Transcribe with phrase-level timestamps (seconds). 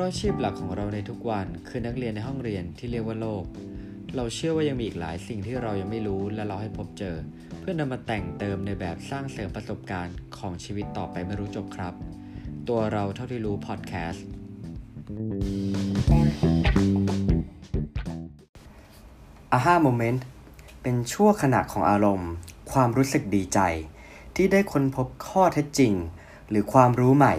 [0.00, 3.44] ราะอาชีพหลักของเราในทุกวันคือนักเรียนในห้องเรียนที่เรียกว่าโลก
[4.16, 7.16] เราเชื่อว่ายังมีอีกหลายสิ่งที่เรายังไม่รู้และเราให้พบเจอ
[7.60, 11.94] เพื่อนำมาแต่งเติมในแบบสร้างเสริมประสบการณ์ของชีวิตต่อไปไม่รู้จบครับ
[12.68, 14.26] ตัวเราเท่าที่รู้พอดแคสต์
[19.52, 20.24] อาฮาโมเมนต์
[20.82, 22.30] เป็นชั่วขณะของอารมณ์
[22.72, 23.60] ความรู้สึกดีใจ
[24.36, 25.92] ที่ได้ค้นพบข้อเท็จจริง
[26.50, 27.34] หรือความรู้ใหม่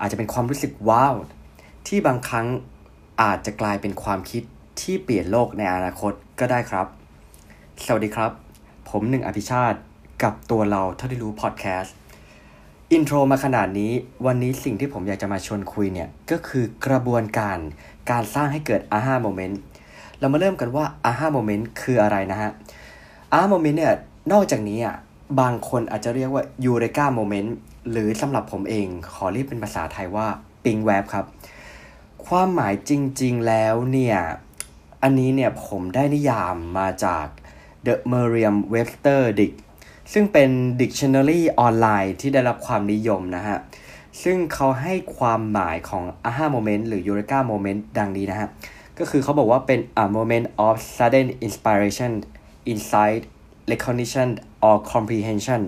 [0.00, 1.16] อาจจะเป็นความรู้สึกว้าว
[1.86, 2.46] ที่บางครั้ง
[3.22, 4.42] อาจจะกลายเป็นความคิด
[4.80, 6.86] ที่เปลี่ยนโลกในอนาคตก็ได้ครับ
[7.84, 8.30] สวัสดีครับ
[8.88, 9.78] ผมหนึ่งอภิชาติ
[10.22, 11.94] กับตัวเราเท่าที่รู้พอดแคสต์
[12.92, 13.92] intro มาขนาดนี้
[14.26, 17.58] วันนี้สิ่งที่ผมอยากจะมาชวนคุยเนี่ย ก็คือกระบวนการ
[18.10, 19.60] การสร้างให้เกิด aha moment
[20.18, 22.50] เรามาเริ่มกันว่า aha moment คืออะไรนะฮะ
[23.32, 23.94] aha moment เนี่ย
[24.32, 24.96] นอกจากนี้อะ
[25.40, 27.54] บางคนอาจจะเรียกว่ายูเรกาโมเมนต์
[27.90, 30.26] หรือสำหรับผมเองขอเรียกเป็นภาษาไทยว่า
[30.64, 31.26] ปิงแวบครับ
[32.26, 34.18] ความหมายจริง ๆ แล้วเนี่ย
[35.02, 37.26] อันนี้เนี่ยผมได้นิยามมาจาก
[37.86, 39.52] The Merriam-Webster Dic
[40.12, 43.58] ซึ่งเป็น dictionary ออนไลน์ที่ได้รับความนิยมนะฮะ
[44.22, 48.48] ซึ่งเขาให้ความหมายของ aha moment หรือ eureka moment ดังนี้นะฮะ
[48.98, 52.12] ก็คือเขาบอกว่าเป็น a moment of sudden inspiration
[52.72, 53.22] insight
[53.70, 54.28] recognition
[54.66, 55.62] or comprehension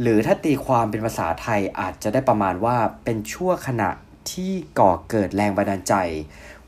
[0.00, 3.90] หรือถ้าตีความเป็นภาษาไทยอาจจะได้ประมาณว่าเป็นชั่วขณะ
[4.32, 5.94] ที่ก่อเกิดแรงบันดาลใจ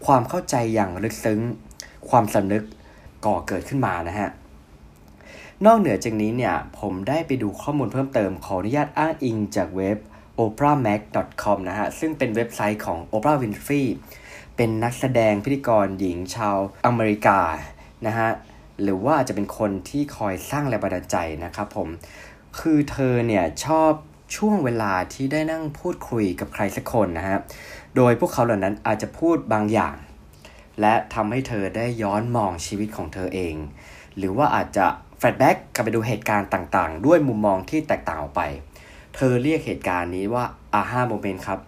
[0.05, 1.41] ความเข้าใจอย่างลึกซึ้ง
[2.09, 2.65] ความสำนึก
[3.27, 4.31] ก่อเกิดขึ้นมานะฮะ
[5.65, 9.99] นอกเหนือจากนี้เนี่ยผมได้ไปดูข้อมูลเพิ่มเติมขออนุญาตอ้างอิงจากเว็บ
[10.39, 13.87] oprahmag.com นะฮะ ซึ่งเป็นเว็บไซต์ของ Oprah Winfrey
[14.57, 17.41] เป็นนักแสดงพิธีกรหญิงชาวอเมริกา
[18.07, 18.31] นะฮะ
[18.83, 21.89] หรือว่าจะเป็นคนที่คอยสร้างแรงบันดาลใจนะครับผม
[22.59, 23.93] คือเธอเนี่ยชอบ
[24.35, 27.39] ช่วงเวลาที่ได้นั่งพูดคุยกับใครสักคนนะฮะ
[27.97, 29.97] โดยพวกเขาเหล่านั้นอาจจะพูดบางอย่าง
[30.81, 33.55] และทำให้เธอได้ย้อนมองชีวิตของเธอเอง
[34.17, 34.87] หรือว่าอาจจะ
[35.19, 38.43] flashback กลับไปดูเหตุการณ์ต่างๆ ด้วยมุมมองที่แตกต่างออกไป
[39.15, 40.45] เธอเรียกเหตุการณ์นี้ว่า
[40.75, 41.61] aha moment ครับ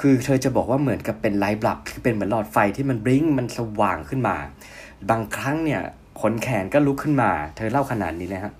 [0.00, 4.36] คือเธอจะบอกว่าเหมือนกับเป็น light bulb คือเป็นเหมือนหลอดไฟที่มัน bling มันสว่างขึ้นมา
[5.10, 5.80] บางครั้งเนี่ย
[6.20, 8.52] ขนแขนก็ลุกขึ้นมา เธอเล่าขนาดนี้นะครับ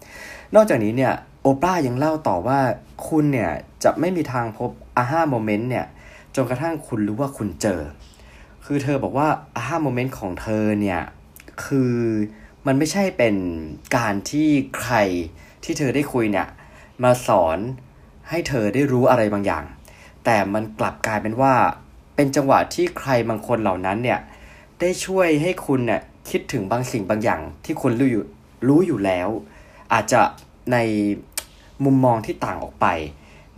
[0.55, 2.61] นอกจากนี้เนี่ย โอปราห์ยังเล่าต่อว่า
[3.09, 3.53] คุณเนี่ย
[3.85, 5.87] จะไม่มีทางพบ aha moment เนี่ย
[6.35, 7.81] จนกระทั่งคุณรู้ว่าคุณเจอ
[8.65, 11.03] คือเธอบอกว่า aha moment ของเธอเนี่ย
[11.65, 11.95] คือ
[12.67, 13.35] มันไม่ใช่เป็น
[13.97, 14.49] การที่
[14.81, 14.97] ใคร
[15.65, 16.49] ที่เธอได้คุยเนี่ย
[17.05, 17.59] มาสอน
[18.29, 19.65] ให้เธอได้รู้อะไรบางอย่าง
[20.25, 21.55] แต่มันกลับกลายเป็นว่า
[22.17, 24.21] เป็นจังหวะที่ใครบางคนเหล่านั้นเนี่ย
[24.81, 28.25] ได้ช่วยให้คุณเนี่ยคิดถึงบางสิ่งบางอย่างที่คุณรู้อยู่
[28.69, 29.29] รู้อยู่แล้ว
[29.93, 30.21] อาจจะ
[30.73, 30.77] ใน
[31.85, 32.87] มุมมองที่ต่างออกไป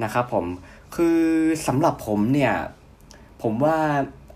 [0.03, 0.47] นะครับผม
[0.95, 1.19] คือ
[1.67, 2.55] สำหรับผมเนี่ย
[3.43, 3.77] ผมว่า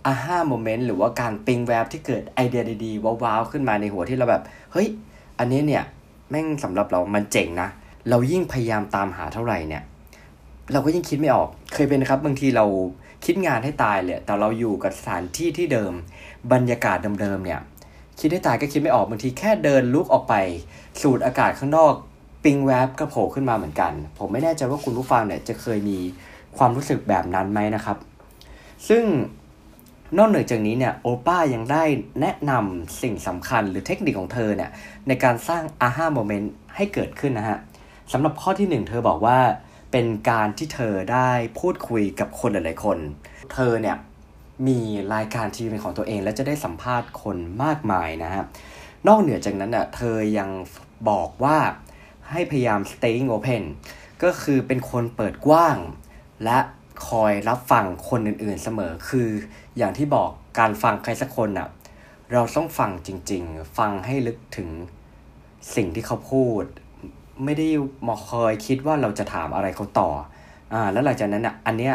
[0.06, 4.88] อาฮาโมเมนต์หรือว่าการปิงแวบที่เกิดไอเดียดีๆ ว้าวๆ ขึ้นมาในหัวที่เราแบบ เฮ้ย
[5.38, 5.84] อันนี้เนี่ย
[6.30, 7.68] แม่งสำหรับเรามันเจ๋งนะ
[8.10, 9.82] เรายิ่งพยายามตามหาเท่าไหร่เนี่ย
[10.72, 12.64] เราก็ยิ่งคิดไม่ออก เคยเป็นครับ บางทีเรา
[13.24, 15.92] คิดงานให้ตายเลยแต่เราอยู่กับสถานที่ที่เดิม
[16.52, 17.60] บรรยากาศเดิมๆเนี่ย
[18.20, 20.34] คิดให้ตายก็คิดไม่ออกบางทีแค่เดินลุกออกไป
[21.00, 21.94] สูดอากาศข้างนอก
[22.48, 25.98] ปิงแวบก็โผล่ขึ้นมาเหมือนกัน ผมไม่แน่ใจว่าคุณผู้ฟังเนี่ยจะเคยมี
[26.56, 27.96] ความรู้สึกแบบนั้นไหมนะครับ
[28.88, 29.04] ซึ่ง
[30.16, 31.84] นอกเหนือจากนี้เนี่ยโอป้ายังได้
[32.20, 34.70] แนะนำสิ่งสำคัญหรือเทคนิคของเธอเนี่ย
[35.08, 37.58] ในการสร้างอาฮาโมเมนต์ให้เกิดขึ้นนะฮะ
[38.12, 39.38] สำหรับข้อที่หนึ่งเธอบอกว่า
[39.92, 42.98] เป็นการที่เธอได้พูดคุยกับคนหลายๆคน
[43.52, 43.96] เธอเนี่ย
[44.68, 44.80] มี
[45.14, 48.44] รายการทีวีเป็นของตัวเอง และจะได้สัมภาษณ์คนมากมายนะฮะ
[49.06, 50.48] นอกเหนือจากนั้นอะเธอยัง
[51.08, 51.58] บอกว่า
[52.30, 53.62] ให้พยายาม staying open
[54.22, 55.76] ก็คือเป็นคนเปิดกว้าง
[56.44, 56.58] และ
[57.08, 59.28] คอยรับฟังคนอื่นๆเสมอ คือ
[59.76, 61.68] อย่างที่บอกการฟังใครสักคนอะ
[62.32, 64.68] เราต้องฟังจริง ๆ ฟังให้ลึกถึง
[65.74, 66.64] สิ่งที่เขาพูด
[67.44, 67.68] ไม่ได้
[68.08, 70.10] มาคอยคิดว่าเราจะถามอะไรเขาต่อ
[70.72, 71.94] อ่าแล้วหลังจากนั้นอะอันเนี้ย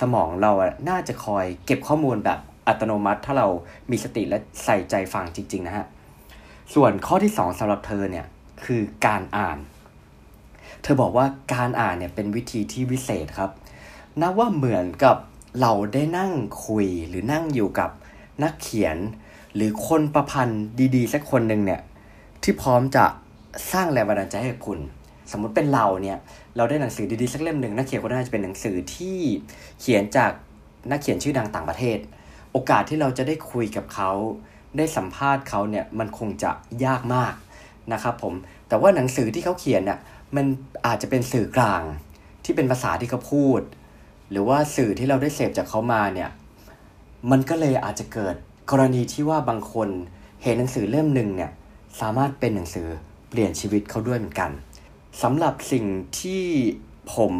[0.00, 3.48] สมองเราอะน่าจะคอยเก็บข้อมูลแบบอัตโนมัติ ถ้าเรา
[3.90, 5.86] มีสติและใส่ใจฟังจริง ๆ นะฮะ
[6.74, 8.26] ส่วนข้อที่สองสำหรับเธอเนี่ย
[8.64, 9.58] คือการอ่าน
[10.82, 13.50] เธอบอกว่าการอ่านเนี่ยเป็นวิธีที่วิเศษครับ
[14.20, 15.16] นับว่าเหมือนกับ
[15.60, 16.32] เราได้นั่ง
[16.66, 17.90] คุยหรือนั่งอยู่กับ
[18.42, 18.96] นักเขียน
[19.54, 20.64] หรือคนประพันธ์
[20.96, 21.80] ดีๆ สักคนหนึ่งเนี่ย
[22.42, 23.04] ที่พร้อมจะ
[23.72, 24.78] สร้างแรงบันดาลใจให้คุณ
[25.30, 26.18] สมมุติเป็นเราเนี่ย
[26.56, 29.18] เราได้หนังสือดีๆสักเล่มหนึ่งนักเขียนคนนั้นจะเป็นหนังสือที่
[29.80, 30.32] เขียนจาก
[30.90, 31.98] นักเขียนชื่อดังต่างประเทศ
[32.52, 34.10] โอกาสที่เราจะได้คุยกับเขา
[34.76, 36.50] ได้สัมภาษณ์เขาเนี่ยมันคงจะ
[36.84, 37.34] ยากมาก
[37.92, 38.34] นะครับผม
[38.68, 39.98] แต่ว่าหนังสือที่เขาเขียนเนี่ย
[40.36, 40.46] มัน
[40.86, 41.82] อาจจะเป็นสื่อกลาง
[42.44, 43.60] ที่เป็นภาษาที่เขาพูด
[44.30, 46.30] หรือว่าสื่อที่เราได้เสพจากเขามาเนี่ย
[47.30, 48.34] มันก็เลยอาจจะเกิด
[48.70, 49.88] กรณีที่ว่าบางคน
[50.42, 51.50] เห็นหนังสือเล่มหนึ่งเนี่ย
[52.00, 52.86] สามารถเป็นหนังสือ
[53.28, 54.50] เปลี่ยนชีวิตเขาด้วยเหมือนกัน
[55.22, 55.84] สำหรับสิ่ง
[56.20, 56.44] ที่
[57.14, 57.34] ผม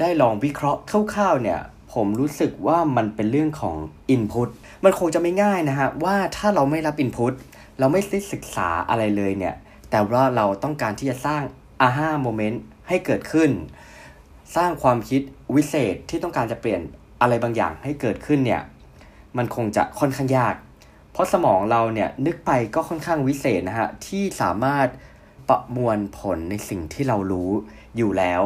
[0.00, 0.80] ได้ลองวิเคราะห์
[1.14, 1.60] คร่าวๆเนี่ย
[1.94, 3.76] ผมรู้สึกว่ามันเป็นเรื่องของ
[4.14, 4.48] Input
[4.84, 7.32] มันคงจะไม่ง่ายนะฮะว่าถ้าเราไม่รับ Input
[7.78, 9.54] เราไม่ได้ศึกษาอะไรเลยเนี่ย
[9.90, 11.42] แต่ว่าเราต้องการที่จะสร้าง
[11.80, 13.50] อาห้าโมเมนต์ให้เกิดขึ้น
[14.56, 15.22] สร้างความคิด
[15.56, 16.80] วิเศษที่ต้องการจะเปลี่ยน
[17.20, 18.62] อะไรบางอย่างให้เกิดขึ้นเนี่ย
[19.36, 20.54] มันคงจะค่อนข้างยาก
[21.12, 24.88] เพราะสมองเราเนี่ยนึกไปก็ค่อนข้างวิเศษนะฮะ ที่สามารถ
[25.48, 27.50] ประมวลผลในสิ่งที่เรารู้
[27.96, 28.42] อยู่แล้ว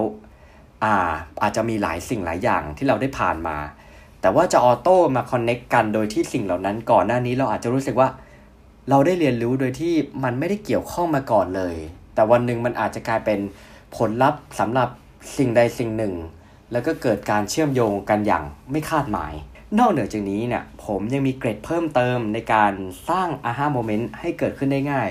[0.84, 0.94] อ่า
[1.42, 3.56] อาจจะมีหลายสิ่งหลายอย่างที่เราได้ผ่านมา
[4.20, 8.08] แต่ว่าจะออโต้มาคอนเน็กกันโดยที่สิ่งเหล่านั้นก่อนหน้านี้เราอาจจะรู้สึกว่า
[8.88, 9.94] เราได้เรียนรู้โดยที่
[10.24, 11.76] มันไม่ได้เกี่ยวข้องมาก่อนเลย
[12.14, 13.40] แต่วันหนึ่งมันอาจจะกลายเป็น
[13.96, 14.88] ผลลัพธ์สำหรับ
[15.36, 16.14] สิ่งใดสิ่งหนึ่ง
[16.72, 19.32] แล้วก็เกิดการเชื่อมโยงกันอย่างไม่คาดหมาย
[19.78, 22.72] นอกเหนือจากนี้เนี่ยผมยังมีเกรดเพิ่มเติมในการ
[23.08, 25.08] สร้างอาหาโมเมนต์ให้เกิดขึ้นได้ง่าย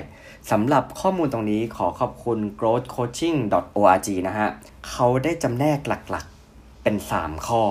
[0.51, 4.50] สำหรับข้อมูลตรงนี้ขอขอบคุณ growthcoaching.org นะฮะ
[4.89, 7.63] เขาได้จำแนกหลักๆ เป็น 3 ข้อ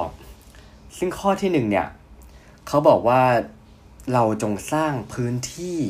[0.99, 1.87] ซึ่งข้อที่1เนี่ย
[2.67, 3.23] เขาบอกว่า
[4.13, 5.81] เราจงสร้างพื้นที่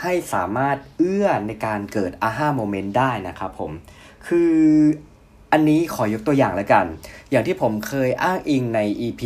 [0.00, 3.72] ให้สามารถเอื้อในการเกิดอาห้าโมเมนต์ได้นะครับผม
[4.26, 4.54] คือ
[5.52, 6.86] อันนี้ขอยกตัวอย่างแล้วกัน
[7.30, 9.22] อย่างที่ผมเคยอ้างอิงใน EP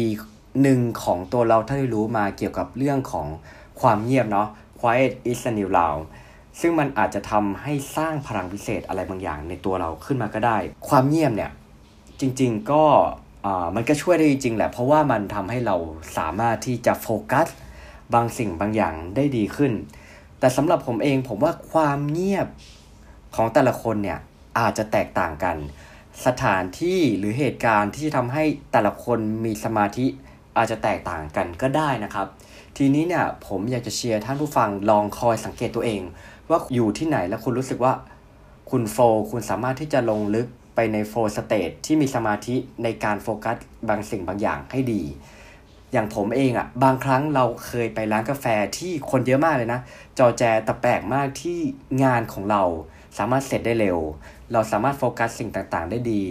[0.62, 3.26] หนึ่งของตัวเราท่านรู้มาเกี่ยวกับเรื่องของ
[3.81, 6.00] ความเงียบเนาะ Quiet is a new loud
[6.60, 10.58] ซึ่งมันอาจจะทำให้สร้างพลังพิเศษอะไรบางอย่างในตัวเราขึ้นมาก็ได้
[10.88, 11.50] ความเงียบเนี่ย
[12.20, 12.84] จริง ๆก็
[13.75, 15.76] มันก็ช่วยได้จริงแหละ เพราะว่ามันทำให้เรา
[16.16, 17.49] สามารถที่จะโฟกัส
[18.14, 19.72] บางสิ่งบางอย่างได้ดีขึ้น
[20.38, 22.46] แต่สำหรับผมเองผมว่าความเงียบ
[23.34, 24.19] ของแต่ละคนเนี่ย
[24.58, 25.56] อาจจะแตกต่างกัน
[26.26, 30.06] สถานที่หรือเหตุการณ์ที่ทำให้แต่ละคนมีสมาธิ
[30.56, 32.26] อาจจะแตกต่างกันก็ได้นะครับ
[32.76, 36.02] ทีนี้เนี่ยผมอยากจะเชียร์ท่านผู้ฟังลองคอยสังเกตตัวเอง
[36.50, 37.93] ว่าอยู่ที่ไหนแล้วคุณรู้สึกว่า
[38.70, 38.96] คุณโฟ
[39.31, 43.56] คุณสามารถที่จะลงลึกไปในโฟสเตทที่มีสมาธิในการโฟกัส
[43.88, 45.02] บางสิ่งบางอย่างให้ดี
[45.93, 48.46] อย่างผมเองอะ่ะ บางครั้งเราเคยไปร้านกาแฟ
[48.79, 49.81] ที่คนเยอะมากเลยนะ
[50.19, 51.58] จอแจแตะแปลกมากที่
[52.02, 52.62] งานของเรา
[53.19, 53.99] สามารถเสร็จได้เร็ว
[54.52, 56.23] เราสามารถโฟกัสสิ่งต่างๆ ได้ดี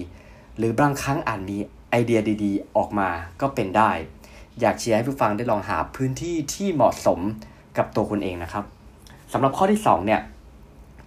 [0.58, 1.58] หรือบางครั้งอาจมี
[1.90, 3.10] ไอเดียดีๆ ออกมา
[3.42, 3.92] ก็เป็นได้
[4.60, 7.20] อยากเชียร์ให้ผู้ฟังได้ลองหาพื้นที่ที่เหมาะสม
[7.78, 8.66] กับตัวคุณเองนะครับ
[9.34, 10.22] สำหรับข้อที่ 2 เนี่ย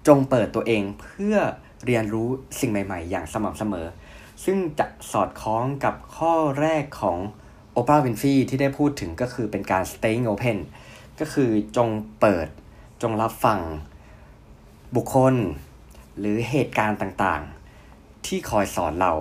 [0.06, 1.36] จงเปิดตัวเองเพื่อ
[1.86, 2.28] เรียนรู้
[2.60, 3.86] สิ่งใหม่ ๆ อย่างสม่ำเสมอ
[4.44, 7.18] ซึ่งจะสอดคล้องกับข้อแรกของ
[7.72, 10.58] โอปราวินฟีที่ได้พูดถึงก็คือเป็นการ staying open
[11.20, 11.88] ก็คือจง
[12.20, 12.46] เปิด
[13.02, 13.60] จงรับฟัง
[14.96, 15.34] บุคคล
[16.18, 19.12] หรือเหตุการณ์ต่างๆ ที่คอยสอนเรา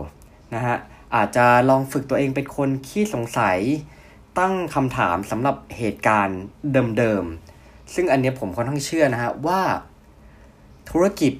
[0.53, 0.77] นะฮะ
[1.15, 3.59] อาจจะลองฝึกตัวเองเป็นคนขี้สงสัย
[4.39, 6.39] ตั้งคำถามสำหรับเหตุการณ์
[6.97, 9.61] เดิมๆ ซึ่งอันนี้ผมค่อนข้างเชื่อนะฮะว่า
[10.89, 11.33] ธุรกิจ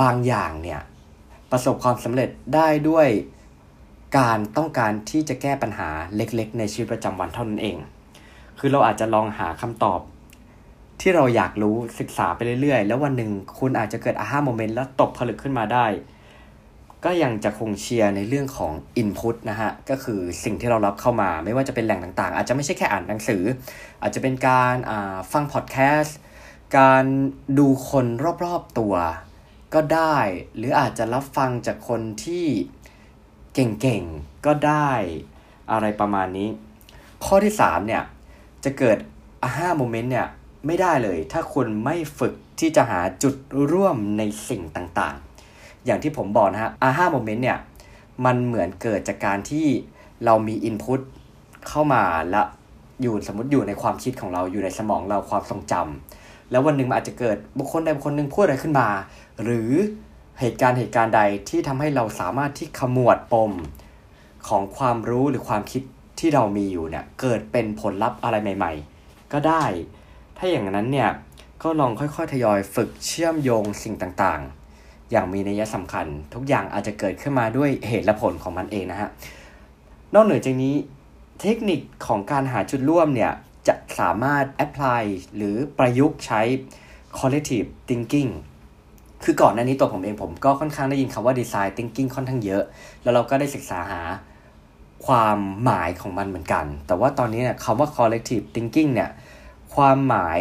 [0.00, 0.80] บางอย่างเนี่ย
[1.50, 3.08] ประสบความสำเร็จได้ด้วย
[4.16, 7.76] การต้องการที่จะแก้ปัญหาเล็กๆ ในชีวิตประจำวันเท่านั้นเอง
[8.58, 10.00] คือเราอาจจะลองหาคำตอบ
[11.00, 15.86] ที่เราอยากรู้ศึกษาไปเรื่อย ๆ แล้ววันหนึ่งคุณอาจจะเกิดอาห้าโมเมนต์แล้วตบผลึกขึ้นมาได้
[17.04, 18.72] ก็ยังจะคงเชียร์ในเรื่องของ
[19.02, 23.42] Input นะฮะ ก็คือสิ่งที่เรารับเข้ามา ไม่ว่าจะเป็นแหล่งต่างๆ อาจจะไม่ใช่แค่อ่านหนังสือ
[24.02, 24.74] อาจจะเป็นการ
[25.32, 26.16] ฟังพอดแคสต์
[26.78, 27.04] การ
[27.58, 28.06] ดูคน
[28.44, 28.94] รอบๆตัว
[29.74, 30.16] ก็ได้
[30.56, 32.46] หรืออาจจะรับฟังจากคนที่
[33.80, 34.92] เก่งๆ ก็ได้
[35.72, 36.48] อะไรประมาณนี้
[37.24, 38.02] ข้อที่3เนี่ย
[38.64, 38.98] จะเกิด
[39.56, 40.26] ห้าโมเมนต์เนี่ย
[40.66, 43.34] ไม่ได้เลย ถ้าคุณไม่ฝึกที่จะหาจุด
[43.72, 47.58] ร่วมในสิ่งต่างๆ อย่างที่ผมบอกนะฮะอาห้าโมเมนต์เนี่ย
[48.24, 49.66] มันเหมือนเกิดจากการที่
[50.24, 51.00] เรามีอินพุต
[51.68, 52.42] เข้ามาและ
[53.02, 58.88] อยู่สมมติอยู่ในความคิดของเราอยู่ในสมองเราความทรงจำแล้ววันหนึ่งมันอาจจะเกิดบุคคลใดบุคคลหนึ่งพูดอะไรขึ้นมา
[59.42, 59.70] หรือ
[60.40, 63.52] เหตุการณ์เหตุการณ์ใดที่ทำให้เราสามารถที่ขมวดปม
[64.48, 65.82] ของความรู้หรือความคิด
[66.18, 69.64] ที่เรามีอยู่เนี่ยเกิดเป็นผลลัพธ์อะไรใหม่ ๆ ก็ได้
[70.36, 71.10] ถ้าอย่างนั้นเนี่ย
[71.62, 79.10] ก็ลองค่อยๆทยอยฝึกเชื่อมโยงสิ่งต่างๆ อย่างมีนัยสำคัญ ทุกอย่างอาจจะเกิดขึ้นมาด้วยเหตุและผลของมันเองนะฮะ
[80.14, 80.74] นอกเหนือจากนี้
[81.40, 83.32] เทคนิคของการหาจุดร่วมเนี่ย
[83.68, 85.02] จะสามารถแอพพลาย
[85.36, 86.40] หรือประยุกต์ใช้
[87.18, 88.30] collective thinking
[89.24, 92.62] คือก่อนหน้านี้ตัวผมเองผมก็ค่อนข้างได้ยินคำว่า design thinking ค่อนข้างเยอะ
[93.02, 94.00] แล้วเราก็ได้ศึกษาหา
[95.06, 99.10] ความหมายของมันเหมือนกัน แต่ว่าตอนนี้เนี่ยคำว่า collective thinking เนี่ย
[99.74, 100.40] ความหมาย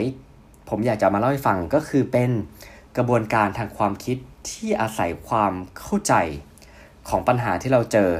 [0.70, 2.32] ผมอยากจะมาเล่าให้ฟังก็คือเป็น
[2.98, 4.18] กระบวนการทางความคิด
[4.50, 6.14] ที่อาศัยความเข้าใจ
[7.10, 8.12] ของปัญหาที่เราเจอ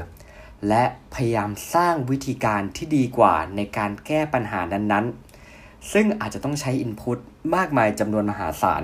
[0.68, 0.84] และ
[1.14, 7.18] พยายามสร้างวิธีการที่ดีกว่าในการแก้ปัญหานั้นๆ ซึ่งอาจจะต้องใช้อินพุต
[7.54, 8.82] มากมายจำนวนมหาศาล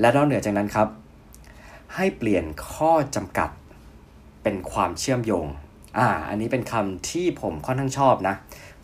[0.00, 0.88] และนอกเหนือจากนั้นครับ
[1.94, 3.50] ให้เปลี่ยนข้อจำกัด
[4.42, 5.46] เป็นความเชื่อมโยง
[5.98, 8.34] อ่า อันนี้เป็นคำที่ผมค่อนข้างชอบนะ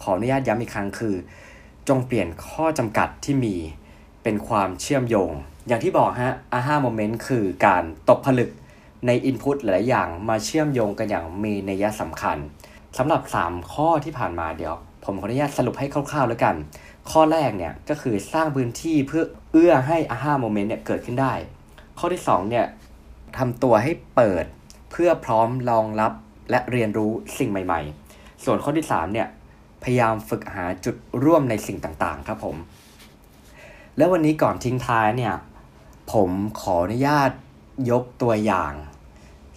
[0.03, 1.15] ขออนุญาตย้ำอีกครั้งคือ
[1.89, 3.57] จงเปลี่ยนข้อจำกัดที่มี
[4.23, 5.31] เป็นความเชื่อมโยง
[5.69, 8.51] อย่างที่บอกฮะอาห้าโมเมนต์คือการตกผลึก
[9.07, 12.39] ในอินพุตหลายอย่างมาเชื่อมโยงกันอย่างมีนัยสำคัญ
[12.99, 14.75] สำหรับ 3 ข้อที่ผ่านมาเดี๋ยว
[15.05, 16.57] ผมขออนุญาตสรุปให้คร่าวๆแล้วกัน
[17.11, 21.35] ข้อแรกเนี่ยก็คือสร้างพื้นที่เพื่อเอื้อให้อาห้าโมเมนต์เนี่ยเกิดขึ้นได้
[21.99, 22.67] ข้อที่2เนี่ย
[23.37, 24.45] ทำตัวให้เปิด
[24.91, 26.13] เพื่อพร้อมรองรับ
[26.51, 27.81] และเรียนรู้สิ่งใหม่
[28.13, 29.29] ๆ ส่วนข้อที่3เนี่ย
[29.83, 32.57] พยายามฝึกหาจุดร่วมในสิ่งต่างๆ ครับผม
[33.97, 35.35] แล้ววันนี้ก่อนทิ้งท้ายเนี่ย
[36.13, 36.31] ผม
[36.61, 37.31] ขออนุญาต
[37.91, 38.73] ยกตัวอย่าง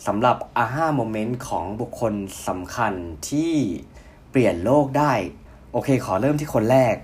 [0.05, 2.13] สำหรับอาห้าโมเมนต์ของบุคคล
[2.47, 2.93] สำคัญ
[3.29, 3.53] ที่
[4.31, 5.13] เปลี่ยนโลกได้
[5.71, 6.95] โอเคขอเริ่มที่คนแรก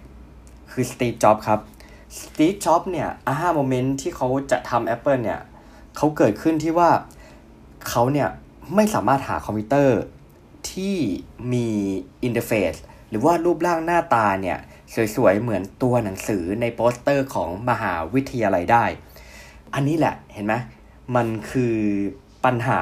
[0.72, 1.60] คือสตีฟจ็อบส์ครับ
[2.20, 5.40] สตีฟจ็อบส์เนี่ย aha moment ที่เขาจะทำ Apple เนี่ย
[5.98, 6.90] เขาเกิดขึ้นที่ว่า
[7.90, 8.30] เขาเนี่ย
[8.76, 10.00] ไม่สามารถหาคอมพิวเตอร์
[10.72, 10.96] ที่
[11.54, 11.68] มี
[12.24, 12.74] interface
[13.10, 14.58] หรือว่ารูปร่างหน้าตาเนี่ย
[15.16, 18.86] สวยๆ เหมือนตัวหนังสือในโปสเตอร์ของมหาวิทยาลัยได้
[19.74, 20.54] อันนี้แหละเห็นไหม
[21.16, 21.76] มันคือ
[22.46, 22.82] ปัญหา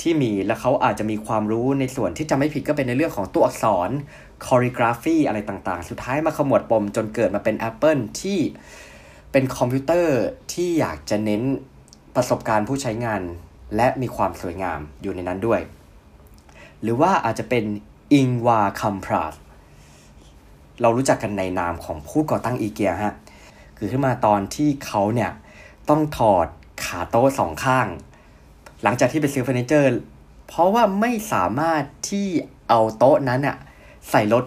[0.00, 3.90] ที่มีแล้วเขาอาจจะมีความรู้ในส่วนที่จะไม่ผิดก็เป็นในเรื่องของตัวอักษร
[4.46, 8.38] choreography อะไรต่างๆ สุดท้ายมาขมวดปมจนเกิดมาเป็น Apple ที่
[9.32, 10.18] เป็นคอมพิวเตอร์
[10.52, 11.42] ที่อยากจะเน้น
[12.14, 13.22] ประสบการณ์ผู้ใช้งาน
[13.76, 15.60] และมีความสวยงามอยู่ในนั้นด้วย
[16.82, 17.64] หรือว่าอาจจะเป็น
[18.12, 19.34] อิงวาคัมพรัส
[20.80, 23.14] เรารู้จักกันในนามของผู้ก่อตั้งอีเกียฮะ
[23.76, 25.30] คือขึ้นมาตอนที่เขาเนี่ย
[25.88, 26.46] ต้องถอด
[26.84, 27.86] ขาโต๊ะสองข้าง
[28.82, 29.90] หลังจากที่ไปซื้อเฟอร์นิเจอร์
[30.48, 32.26] เพราะว่าไม่สามารถที่
[32.68, 33.56] เอาโต๊ะนั้นอะ
[34.10, 34.44] ใส่รถ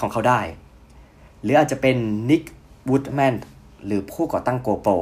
[0.00, 0.40] ของเขาได้
[1.42, 1.96] หรืออาจจะเป็น
[2.30, 2.42] Nick
[2.88, 3.34] Woodman
[3.84, 4.92] หรือผู้ก่อตั้ง GoPro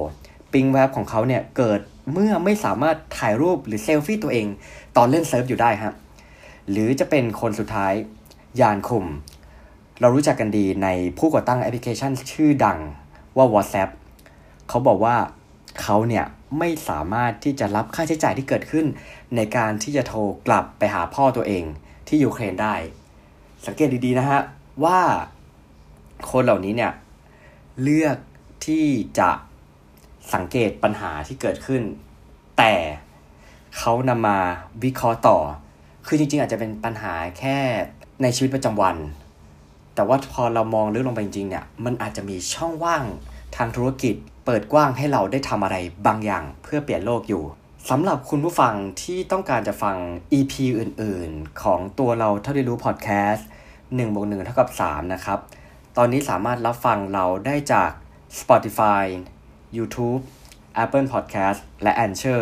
[0.53, 1.81] ปิ๊งแวบของเขาเนี่ยเกิด
[2.13, 4.47] เมื่อไม่สามารถถ่ายรูปหรือเซลฟี่ตัวเอง
[4.97, 5.95] ตอนเล่นเซิร์ฟอยู่ได้ฮะ
[6.71, 7.93] หรือจะเป็นคนสุดท้าย
[8.61, 9.07] Jan Koum
[10.01, 12.79] เรารู้จักกันดีในผู้ก่อตั้งแอปพลิเคชันชื่อดัง
[13.37, 13.91] ว่า WhatsApp
[14.69, 15.17] เขาบอกว่า
[15.81, 16.25] เขาเนี่ย
[16.59, 18.87] ไม่สามารถที่จะรับค่าใช้จ่ายที่เกิดขึ้น
[19.37, 21.65] ในการที่จะโทรกลับไปหาพ่อตัวเอง
[22.09, 22.75] ที่ยูเครนได้
[23.67, 24.41] สังเกตดีๆนะฮะ
[24.85, 25.01] ว่า
[26.31, 26.93] คนเหล่านี้เนี่ย
[27.83, 28.17] เลือก
[28.67, 28.87] ที่
[29.19, 29.31] จะ
[30.35, 31.83] สังเกตปัญหาที่เกิดขึ้น
[32.59, 32.75] แต่
[33.79, 34.39] เขานำมา
[34.85, 35.39] วิเคราะห์ต่อ
[36.07, 37.57] คือจริงๆ อาจจะเป็นปัญหาแค่
[38.23, 38.97] ในชีวิตประจำวัน
[39.95, 43.05] แต่ว่าพอเรามองลึกลงไปจริงๆ เนี่ย มันอาจจะมีช่องว่าง
[43.57, 44.15] ทางธุรกิจ
[44.45, 45.77] เปิดกว้างให้เราได้ทำอะไร
[46.07, 47.45] บางอย่างเพื่อเปลี่ยนโลกอยู่
[47.91, 49.97] สำหรับคุณผู้ฟังที่ต้องการจะฟัง
[50.39, 55.39] EP อื่นๆ ของตัวเราเท่าที่รู้พอดแคสต์1บวก1เท่ากับ3นะครับ
[55.97, 57.91] ตอนนี้สามารถรับฟังเราได้จาก
[58.39, 59.05] Spotify
[59.77, 60.21] YouTube
[60.83, 62.41] Apple Podcast และ a n c h o r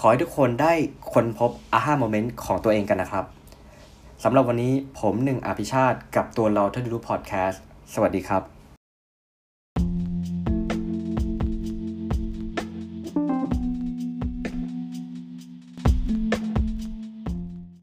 [0.00, 0.72] ขอให้ทุกคนได้
[1.12, 3.24] ค้นพบ aha moment ของตัวเองกันนะครับ
[4.24, 7.62] สำหรับวันนี้ผมหนึ่งอภิชาติกับตัวเราเท่าดูรู้พอดแคสต์
[7.94, 8.55] สวัสดีครับ